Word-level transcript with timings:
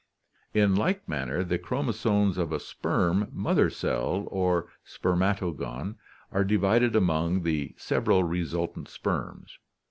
In 0.55 0.73
like 0.73 1.07
manner 1.07 1.43
the 1.43 1.59
chromosomes 1.59 2.39
of 2.39 2.51
a 2.51 2.59
sperm 2.59 3.27
mother 3.31 3.69
cell 3.69 4.27
or 4.31 4.67
sperma 4.83 5.37
togone 5.37 5.93
are 6.31 6.43
divided 6.43 6.95
among 6.95 7.43
the 7.43 7.75
several 7.77 8.23
resultant 8.23 8.87
sperms. 8.89 9.59